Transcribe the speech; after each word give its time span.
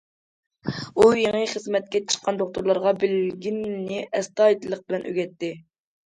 ئۇ 0.95 1.09
يېڭى 1.19 1.41
خىزمەتكە 1.51 2.01
چىققان 2.13 2.39
دوختۇرلارغا 2.39 2.95
بىلگىنىنى 3.05 4.01
ئەستايىدىللىق 4.09 4.85
بىلەن 4.91 5.07
ئۆگەتتى. 5.13 5.55